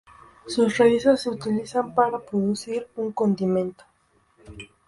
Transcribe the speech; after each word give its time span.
Sus 0.47 0.79
raíces 0.79 1.21
se 1.21 1.29
utilizan 1.29 1.93
para 1.93 2.17
producir 2.17 2.87
un 2.95 3.11
condimento. 3.11 3.83